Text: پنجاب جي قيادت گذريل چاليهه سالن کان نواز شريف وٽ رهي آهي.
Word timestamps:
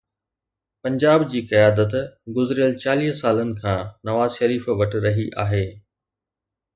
پنجاب 0.85 1.21
جي 1.33 1.41
قيادت 1.49 1.91
گذريل 2.37 2.71
چاليهه 2.83 3.15
سالن 3.21 3.51
کان 3.61 3.79
نواز 4.09 4.31
شريف 4.39 4.63
وٽ 4.81 4.93
رهي 5.05 5.27
آهي. 5.45 5.65